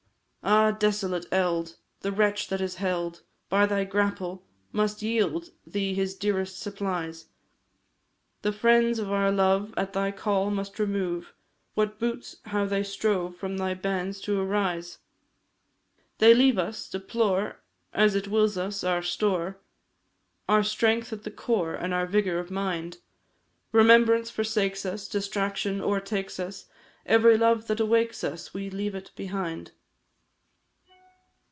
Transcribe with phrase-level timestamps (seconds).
[0.43, 1.75] Ah, desolate eld!
[1.99, 7.27] the wretch that is held By thy grapple, must yield thee his dearest supplies;
[8.41, 11.35] The friends of our love at thy call must remove,
[11.75, 14.97] What boots how they strove from thy bands to arise?
[16.17, 17.61] They leave us, deplore
[17.93, 19.59] as it wills us, our store,
[20.49, 22.97] Our strength at the core, and our vigour of mind;
[23.71, 26.65] Remembrance forsakes us, distraction o'ertakes us,
[27.05, 29.73] Every love that awakes us, we leave it behind.